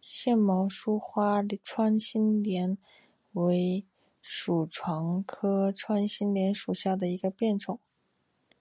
[0.00, 2.78] 腺毛疏花穿心莲
[3.32, 3.84] 为
[4.22, 7.78] 爵床科穿心莲属下的一个变种。